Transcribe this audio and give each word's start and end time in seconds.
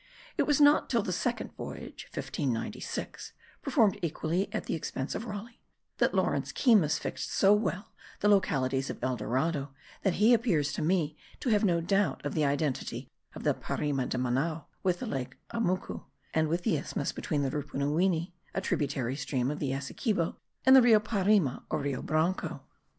It 0.35 0.47
was 0.47 0.59
not 0.59 0.89
till 0.89 1.03
the 1.03 1.11
second 1.11 1.51
voyage 1.55 2.05
(1596), 2.11 3.33
performed 3.61 3.99
equally 4.01 4.51
at 4.51 4.63
the 4.65 4.73
expense 4.73 5.13
of 5.13 5.25
Raleigh, 5.25 5.61
that 5.99 6.15
Laurence 6.15 6.51
Keymis 6.51 6.97
fixed 6.97 7.31
so 7.31 7.53
well 7.53 7.93
the 8.19 8.27
localities 8.27 8.89
of 8.89 8.97
El 9.03 9.15
Dorado, 9.15 9.75
that 10.01 10.15
he 10.15 10.33
appears 10.33 10.73
to 10.73 10.81
me 10.81 11.15
to 11.39 11.49
have 11.49 11.63
no 11.63 11.81
doubt 11.81 12.25
of 12.25 12.33
the 12.33 12.43
identity 12.43 13.11
of 13.35 13.43
the 13.43 13.53
Parima 13.53 14.09
de 14.09 14.17
Manao 14.17 14.65
with 14.81 15.01
the 15.01 15.05
lake 15.05 15.37
Amucu, 15.53 16.03
and 16.33 16.47
with 16.47 16.63
the 16.63 16.77
isthmus 16.77 17.11
between 17.11 17.43
the 17.43 17.51
Rupunuwini 17.51 18.31
(a 18.55 18.61
tributary 18.61 19.15
stream 19.15 19.51
of 19.51 19.59
the 19.59 19.71
Essequibo) 19.71 20.35
and 20.65 20.75
the 20.75 20.81
Rio 20.81 20.99
Parima 20.99 21.61
or 21.69 21.77
Rio 21.77 22.01
Branco. 22.01 22.63